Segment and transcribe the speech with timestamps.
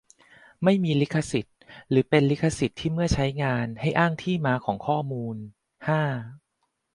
[0.63, 1.55] ไม่มีลิขสิทธ์
[1.89, 5.35] หรือ เป็นลิขสิทธิ์ที่เมื่อใช้งาน ให้อ้างที่มาของข้อมูล
[5.87, 6.01] ห้า